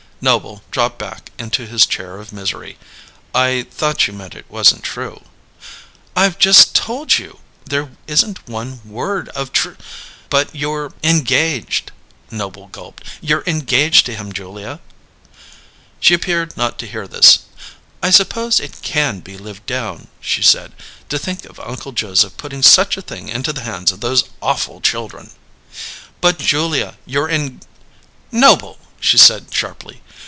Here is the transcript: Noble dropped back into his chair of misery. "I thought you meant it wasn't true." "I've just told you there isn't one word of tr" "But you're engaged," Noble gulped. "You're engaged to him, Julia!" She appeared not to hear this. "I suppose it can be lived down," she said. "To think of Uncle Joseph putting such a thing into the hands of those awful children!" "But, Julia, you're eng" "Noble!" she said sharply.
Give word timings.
Noble 0.23 0.61
dropped 0.69 0.99
back 0.99 1.31
into 1.39 1.65
his 1.65 1.87
chair 1.87 2.19
of 2.19 2.31
misery. 2.31 2.77
"I 3.33 3.65
thought 3.71 4.05
you 4.05 4.13
meant 4.13 4.35
it 4.35 4.45
wasn't 4.49 4.83
true." 4.83 5.23
"I've 6.15 6.37
just 6.37 6.75
told 6.75 7.17
you 7.17 7.39
there 7.65 7.89
isn't 8.05 8.47
one 8.47 8.81
word 8.85 9.29
of 9.29 9.51
tr" 9.51 9.71
"But 10.29 10.53
you're 10.53 10.93
engaged," 11.03 11.91
Noble 12.29 12.67
gulped. 12.67 13.03
"You're 13.19 13.43
engaged 13.47 14.05
to 14.05 14.15
him, 14.15 14.31
Julia!" 14.31 14.79
She 15.99 16.13
appeared 16.13 16.55
not 16.55 16.77
to 16.77 16.87
hear 16.87 17.07
this. 17.07 17.39
"I 18.03 18.11
suppose 18.11 18.59
it 18.59 18.79
can 18.83 19.21
be 19.21 19.39
lived 19.39 19.65
down," 19.65 20.05
she 20.19 20.43
said. 20.43 20.73
"To 21.09 21.17
think 21.17 21.45
of 21.45 21.59
Uncle 21.59 21.93
Joseph 21.93 22.37
putting 22.37 22.61
such 22.61 22.95
a 22.95 23.01
thing 23.01 23.27
into 23.27 23.51
the 23.51 23.61
hands 23.61 23.91
of 23.91 24.01
those 24.01 24.25
awful 24.39 24.81
children!" 24.81 25.31
"But, 26.21 26.37
Julia, 26.37 26.99
you're 27.07 27.27
eng" 27.27 27.61
"Noble!" 28.31 28.77
she 28.99 29.17
said 29.17 29.51
sharply. 29.51 30.03